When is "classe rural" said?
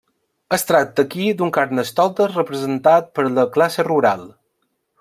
3.59-4.25